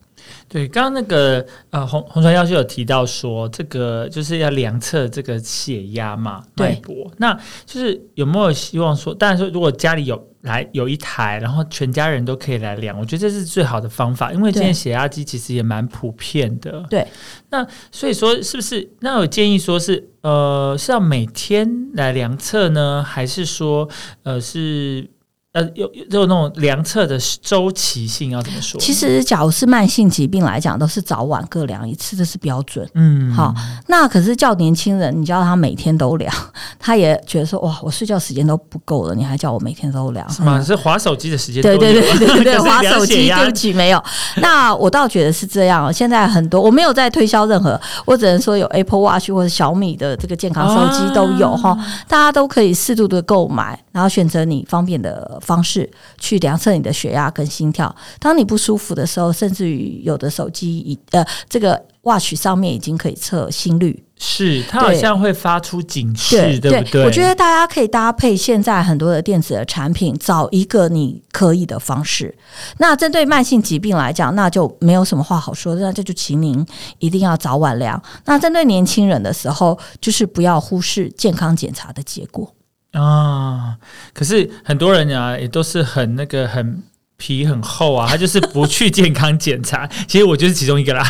[0.49, 7.09] 对，刚刚那个呃红红传药师有提到说，这个就是要量测这个血压嘛，脉搏。
[7.17, 7.33] 那
[7.65, 16.83] 就是有没有希望说，当然说如果家里有来有一台，然后全家人都可以来量，我觉得这是最好的方法，因为现在血压机其实也蛮普遍的。
[16.89, 17.05] 对，
[17.49, 18.89] 那所以说是不是？
[19.01, 23.87] 那我建议说是呃是要每天来量测呢，还是说
[24.23, 25.09] 呃是？
[25.57, 28.79] 呃，有有那种量测的周期性要怎么说？
[28.79, 32.87] 其实，假如是慢性疾病来讲，都是早晚各量一次，这是标准。
[32.93, 33.51] 嗯，好。
[33.87, 36.31] 那可是叫年轻人，你叫他每天都量，
[36.77, 40.29] 他也觉得说，哇，我睡觉时间都不够了，你还叫我每天都量？
[40.29, 40.61] 是吗？
[40.63, 41.63] 是划手机的时间？
[41.63, 44.03] 对对对对对， 划手机对不起没有。
[44.35, 45.91] 那我倒觉得是这样。
[45.91, 51.75] 现在很多我没有在推销任何，我只能说有 Apple Watch 或者小米的这个健康手机都有哈，
[52.07, 55.41] 大家都可以适度的购买，然后选择你方便的。
[55.47, 57.95] 方式去量测你的血压跟心跳。
[58.19, 67.05] 当你不舒服的时候，甚至于有的手机已呃，这个 watch 上面已经可以测心率，是它好像会发出警示，对不对？
[67.05, 72.35] 我觉得大家可以搭配现在很多的电子的产品，找一个你可以的方式。
[72.77, 76.65] 那针对慢性疾病来讲，那就没有什么话好说，那这就请您
[76.99, 78.01] 一定要早晚量。
[78.25, 82.53] 那针对年轻人的时候，就是不要忽视健康检查的结果。
[82.91, 83.77] 啊，
[84.13, 86.81] 可是很多人啊，也都是很那个很
[87.17, 89.87] 皮很厚啊，他就是不去健康检查。
[90.07, 91.03] 其实我就是其中一个啦。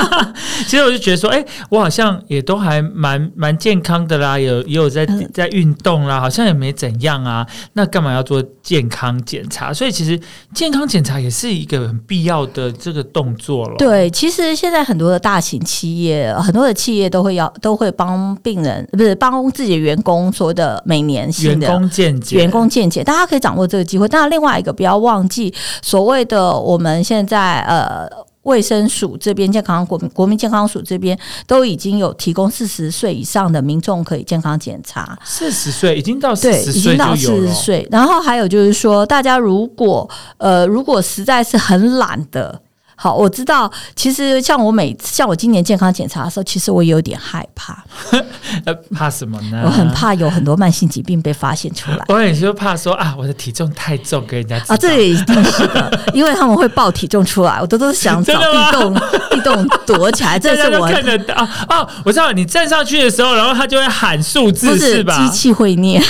[0.66, 7.46] 其实我就觉得说，哎，我好像也都还蛮蛮健康的啦，有也有在在运动啦，好像也没怎样啊。
[7.74, 9.74] 那干嘛要做健康检查？
[9.74, 10.18] 所以其实
[10.54, 13.76] 健康检查也是一个很必要的这个动作了。
[13.76, 24.08] 对，其实现在很多的大型企业，很多的企业都会要都会帮病人，不是帮自己的员工说的每年员工健检，员工健检，大家可以掌握这个机会。
[24.08, 25.41] 当然，另外一个不要忘记。
[25.80, 28.06] 所谓的我们现在呃，
[28.42, 35.18] 卫生署这边健康国民国民健康署这边都已经有提供四十岁以上的民众可以健康检查。
[35.24, 37.88] 四十岁已经到四十岁，已经到四十岁。
[37.90, 42.60] 然后还有就是说，大家如果呃，如果实在是很懒的。
[43.02, 43.68] 好，我知道。
[43.96, 47.82] 其实像我每像我今年健康检查的时候，其实我有点害怕。
[48.94, 49.62] 怕什么呢？
[49.64, 51.98] 我很怕有很多慢性疾病被发现出来。
[52.06, 58.94] 我也是怕说啊，我的体重太重，给人家啊，这也一定是的，因为他们会报体重出来，我都都想 找地洞
[59.32, 60.38] 地洞躲起来。
[60.38, 61.34] 这是我看得到
[61.66, 65.18] 啊，我知道你站上去的时候，然后他就会喊数字，是吧？
[65.18, 66.00] 机器会念。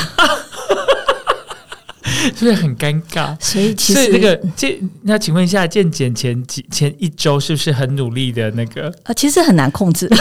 [2.05, 3.36] 是不是很尴尬？
[3.40, 8.92] 所以其实那个健，那请问一下，健检前几前一周是不是很努力的那个？
[9.05, 10.09] 呃，其实很难控制。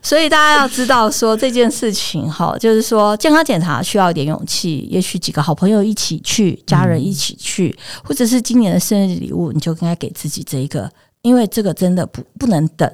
[0.00, 10.90] 所以大家要知道，说这件事情哈，就是说健康检查需要一点勇气，也许几个好朋友一起去，家人一起去，或者是今年的生日礼物，你就应该给自己这一个，
[11.20, 12.90] 因为这个真的不不能等。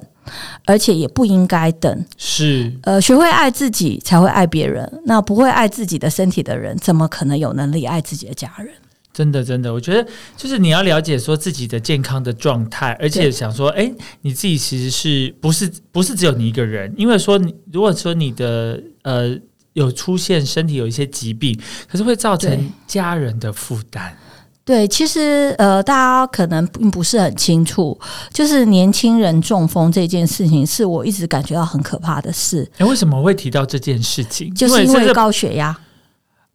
[0.65, 5.01] 而且也不应该等，是呃，学会爱自己才会爱别人。
[5.05, 8.69] 那不会爱自己的身体的人，怎么可能有能力爱自己的家人？
[9.13, 10.05] 真的，真的，我觉得
[10.35, 13.89] 就是你要了解说自己的健康的状态，而且想说，哎，
[14.21, 16.93] 你自己其实是不是不是只有你一个人？
[16.97, 19.33] 因为说，你如果说你的呃
[19.71, 21.57] 有出现身体有一些疾病，
[21.87, 24.17] 可是会造成家人的负担。
[24.65, 27.95] 对，其实呃，大家可能并不是很清楚，
[28.33, 32.67] 就是年轻人中风这件事情，是我一直感觉到很可怕的事。
[32.79, 34.51] 哎，为什么会提到这件事情？
[34.55, 35.77] 就是因为高血压。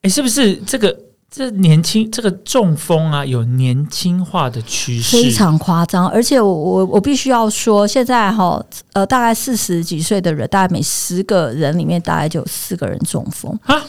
[0.03, 0.99] 哎，是不是这个
[1.31, 5.17] 这年轻这个中风啊，有年轻化的趋势？
[5.17, 8.61] 非常夸张，而且我我我必须要说，现在哈
[8.93, 13.81] 呃，大概四十几岁的人，大概每十个人里面大概就有四个人中风啊。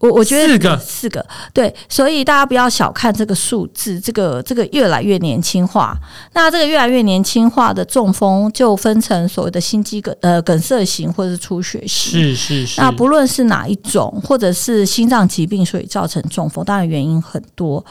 [0.00, 5.96] 我我觉得四个四个对，所以大家不要小看这个数字，这个这个越来越年轻化。
[6.34, 12.12] 那这个越来越年轻化的中风，就分成所谓的心肌梗呃梗塞型或者是出血型。
[12.12, 12.78] 是是是。
[12.78, 17.82] 那不论是哪一种，或者是心脏疾病所以造成中风，当然原因很多。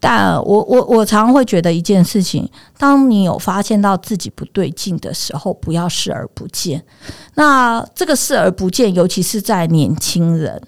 [0.00, 2.48] 但我我我常常会觉得一件事情：
[2.78, 6.82] 当你有发现到自己不对劲的时候，不要视而不见。
[7.34, 10.58] 那这个视而不见，尤其是在年轻人。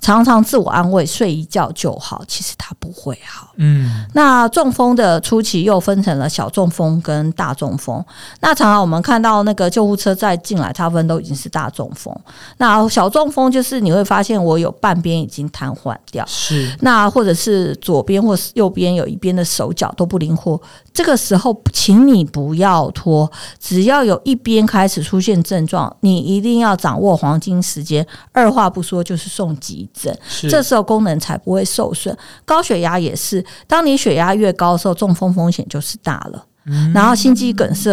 [0.00, 3.52] 常常自我安慰，睡一觉就好，其实它不会好。
[3.56, 8.04] 嗯，那中风的初期又分成了小中风跟大中风。
[8.40, 12.14] 那常常我们看到那个救护车再进来，大部分都已经是大中风。
[12.58, 20.60] 那小中风就是你会发现我有半边已经瘫痪掉，是那或者是左边或是右边有一边的手脚都不灵活。
[20.92, 30.16] 这个时候，请你不要拖，只要有一边开始出现症状，你一定要掌握黄金时间，二话不说就是送急诊，
[30.48, 32.16] 这时候功能才不会受损。
[32.44, 36.46] 高血压也是，当你血压越高的时候，中风风险就是大了，
[36.94, 37.90] 然后心肌梗塞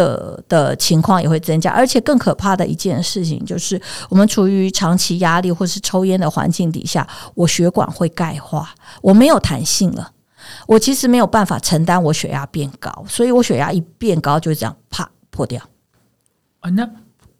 [0.48, 1.70] 的情况也会增加。
[1.70, 8.72] 而且更可怕的一件事情就是，我们处于长期压力或是抽烟的环境底下，我血管会钙化，
[9.02, 10.12] 我没有弹性了。
[10.66, 15.60] 我其实没有办法承担我血压变高，所以我血压一变高就这样啪破掉。
[16.60, 16.88] 啊，那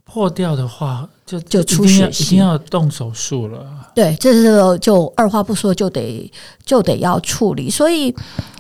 [0.05, 3.67] 破掉的话就就出血，一定要动手术了。
[3.95, 6.31] 对，这是就二话不说就得
[6.65, 7.71] 就得要处理。
[7.71, 8.15] 所以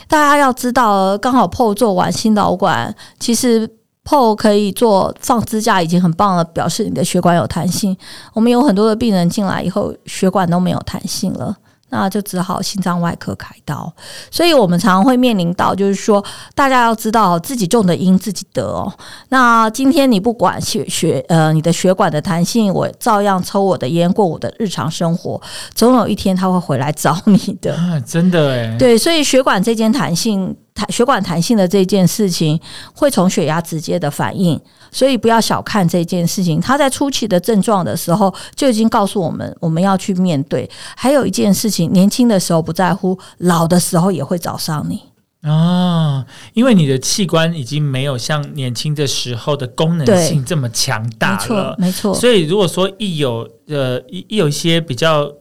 [0.08, 3.68] 大家要知道，刚好破做完心导管，其实
[4.02, 7.96] 破可以做放支架已经很棒了，表示你的血管有弹性。
[8.32, 11.56] 我们有很多的病人进来以后，血管都没有弹性了。
[11.94, 13.92] 那就只好心脏外科开刀，
[14.28, 16.22] 所以我们常常会面临到，就是说，
[16.52, 18.92] 大家要知道自己种的因自己得哦。
[19.28, 25.40] 那今天你不管血血呃你的血管的弹性，我照样抽我的烟过我的日常生活，
[25.72, 27.78] 总有一天他会回来找你的。
[28.04, 30.56] 真的哎，对，所以血管这间弹性。
[30.74, 32.60] 弹血管弹性的这件事情
[32.92, 34.60] 会从血压直接的反应，
[34.90, 36.60] 所以不要小看这件事情。
[36.60, 40.68] 它在初期的症状的时候就已经告诉我们，我们要去面对。
[40.96, 45.00] 还有一件事情，年轻的时候不在乎，老的时候也会找上你
[45.48, 55.32] 啊，因为你的器官已经没有像年轻的时候的功能性这么强大了，没错，所以如果说一有呃一一有一些比较。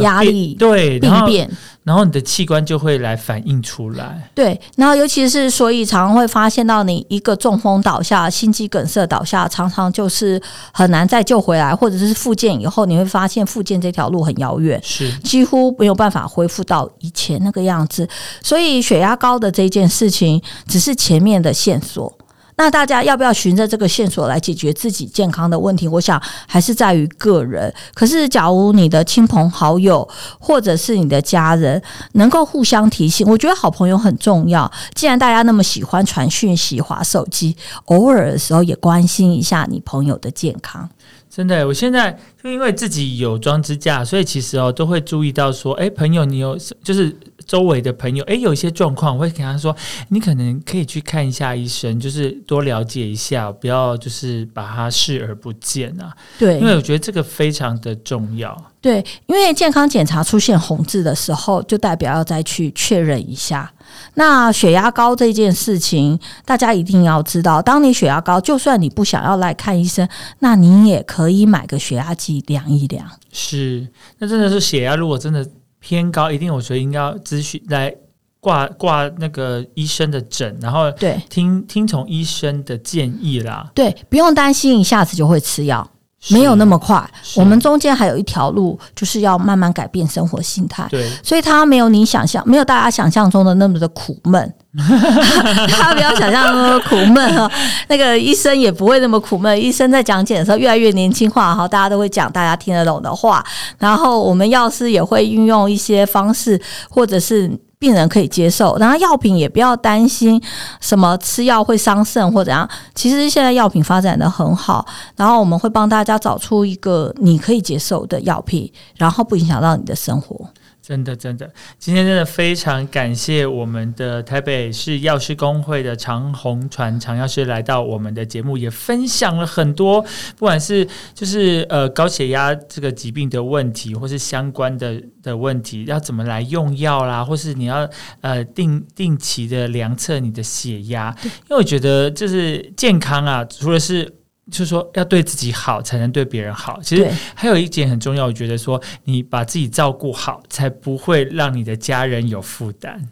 [0.00, 1.50] 压力对病变。
[1.84, 4.28] 然后你的器官就会来反映出来。
[4.34, 18.08] 对，然后尤其是所以常常会发现到你一个中风倒下、心肌梗塞倒下，常常就是很难再救回来，或者是复健以后，你会发现复健这条路很遥远，是几乎没有办法恢复到以前那个样子。
[18.42, 22.12] 所以血压高的这件事情，只是前面的线索。
[22.56, 25.86] 那大家要不要循着这个线索来解决自己健康的问题？
[25.86, 27.72] 我想还是在于个人。
[27.94, 31.80] 可是，假如你的亲朋好友或者是你的家人
[32.12, 34.70] 能够互相提醒，我觉得好朋友很重要。
[34.94, 40.88] 既然大家那么喜欢传讯息、划手机，偶尔的时候也关心一下你朋友的健康。
[41.36, 47.14] 真的，我现在就因为自己有装支架，所以其实哦都会注意到说，哎，朋友，你有就是。
[47.46, 49.72] 周围的朋友，哎，有一些状况，我会跟他说，
[50.08, 56.12] 你可能可以去看一下医生，就是多了解一下，不要就是把它视而不见啊。
[56.40, 58.60] 对，因为我觉得这个非常的重要。
[58.80, 63.72] 对，因为健康检查出现红字的时候，就代表要再去确认一下。
[64.14, 73.06] 那血压高这件事情，大家一定要知道，当你血压高，就算你不想要来看医生，那你也可以买个血压计量一量。
[73.32, 73.86] 是，
[74.18, 75.46] 那真的是血压，如果真的。
[75.78, 77.94] 偏高，一定我觉得应该要咨询来
[78.40, 83.70] 挂挂那个医生的诊，然后对听听从医生的建议啦。
[83.72, 85.88] 对，不用担心一下子就会吃药，
[86.30, 87.02] 没有那么快。
[87.36, 90.86] 我们中间还有一条路，就是要慢慢改变生活心态。
[90.90, 94.54] 对，所以他没有你想象，没有大家想象中的那么的苦闷。
[94.76, 97.50] 他不要想象那么苦闷哦，
[97.88, 99.58] 那个医生也不会那么苦闷。
[99.58, 103.42] 医生在讲解的时候越来越年轻化哈，大家都会讲大家听得懂的话。
[103.78, 106.60] 然后我们药师也会运用一些方式，
[106.90, 108.76] 或者是病人可以接受。
[108.78, 110.40] 然后药品也不要担心
[110.80, 112.68] 什么吃药会伤肾或怎样。
[112.94, 120.48] 其实现在药品发展的很好，然后我们会帮大家找出一个你可以接受的药品，然后不影响到你的生活。
[120.86, 130.00] 真的，真的，今天真的非常感谢我们的台北市药师工会的常红传常药师来到我们的节目，也分享了很多，
[130.36, 144.14] 不管是就是呃高血压这个疾病的问题，或是相关的的问题，要怎么来用药啦，或是你要呃定定期的量测你的血压，因为我觉得就是健康啊，除了是。
[144.50, 146.80] 就是说，要对自己好，才能对别人好。
[146.82, 153.08] 其实还有一点很重要，我觉得说，你把自己照顾好，才不会让你的家人有负担。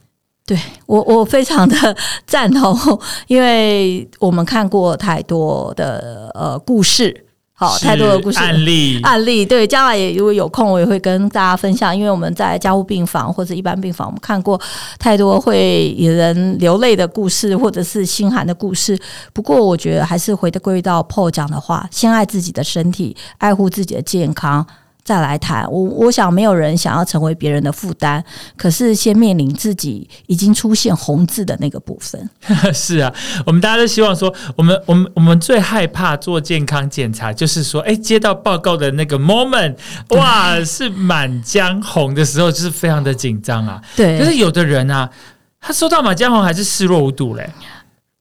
[0.47, 2.77] 对我，我非常的赞同，
[3.27, 7.24] 因为我们看过太多的呃故事。
[7.57, 11.97] 好，太多的故事案例案例，对，将来也如果有空，我也会跟大家分享。
[11.97, 14.61] 因为我们在加护病房或者一般病房，我们看过
[14.99, 18.99] 太多会引人流泪的故事，或者是心寒的故事。
[19.33, 24.67] 不过，我觉得还是回归到 Paul 讲的话：，先爱自己的身体，爱护自己的健康。
[25.05, 28.23] 再来谈，我我想没有人想要成为别人的负担，
[28.57, 32.31] 可是先面临自己已经出现红字的那个部分。
[32.73, 33.13] 是啊，
[33.45, 39.75] 我们大家都希望说，我们我们我们最害怕做健康检查，就是说，哎，接到报告的那个 moment，
[40.09, 43.83] 哇，是满江红的时候，就是非常的紧张啊。
[43.95, 45.11] 对，可是有的人啊，
[45.61, 47.51] 他收到满江红还是视若无睹嘞。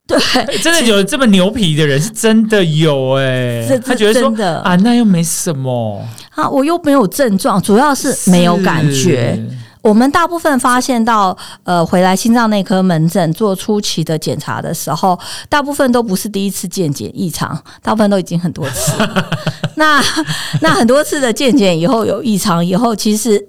[0.05, 0.19] 对，
[0.57, 3.65] 真的有这么牛皮的人，是真的有哎。
[3.85, 4.29] 他觉得说
[4.61, 6.05] 啊，那又没什么
[6.35, 9.39] 啊，我又没有症状，主要是没有感觉。
[9.81, 15.19] 我们大部分发现到呃，回来心脏内科门诊做初期的检查的时候，
[15.49, 18.93] 大部分都不是第一次健检异常，大部分都已经很多次。
[19.75, 20.01] 那
[20.61, 23.45] 那很多次的健检以后有异常以后，其实。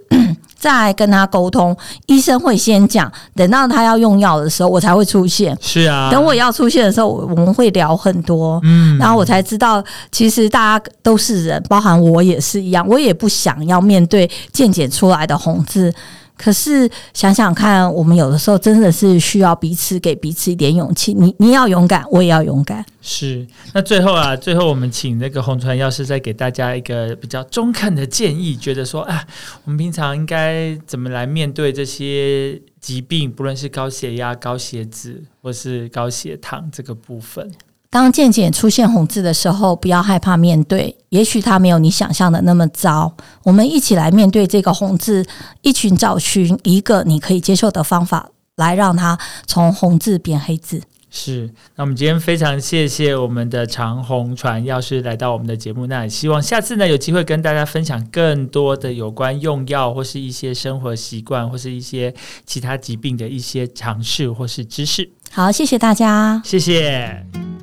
[0.64, 5.54] 再跟他沟通，医生会先讲，等到他要用药的时候，我才会出现。
[5.60, 15.92] 是啊，等我要出现的时候，我们会聊很多，嗯，然后我才知道，其实大家都是人，包含我也是一样，我也不想要面对渐渐出来的红字。
[16.36, 21.14] 可是想想看，我们有的时候真的是需要彼此给彼此一点勇气。
[21.14, 22.84] 你你要勇敢，我也要勇敢。
[23.00, 23.46] 是。
[23.72, 29.24] 那最后啊，最后我们请那个红传药师再给大家一个比较中肯的建议，觉得说，啊，
[29.64, 37.50] 我们平常应该怎么来面对这些疾病，不论是高血压、高血脂或是高血糖这个部分。
[37.94, 43.14] 当渐渐出现红字的时候，不要害怕面对，也许它没有你想象的那么糟。
[43.44, 45.24] 我们一起来面对这个红字，
[45.62, 49.16] 一群找寻一个你可以接受的方法，来让它
[49.46, 50.82] 从红字变黑字。
[51.08, 62.12] 是，那我们今天非常谢谢我们的长虹传药师来到我们的节目，那也希望下次呢有机会跟大家分享更多的有关用药或是一些生活习惯或是一些
[62.44, 65.08] 其他疾病的一些尝试或是知识。
[65.30, 67.53] 好，谢谢大家，谢谢。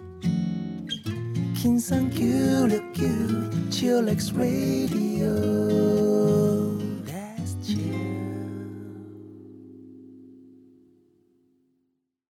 [1.62, 3.06] Kinsan Q, Q,
[3.70, 5.30] Chillax Radio.